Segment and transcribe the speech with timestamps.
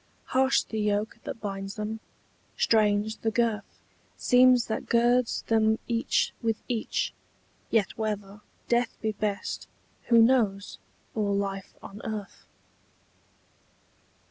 [0.33, 1.99] Harsh the yoke that binds them,
[2.57, 3.83] strange the girth
[4.17, 7.13] Seems that girds them each with each:
[7.69, 9.67] yet whether Death be best,
[10.05, 10.79] who knows,
[11.13, 12.47] or life on earth?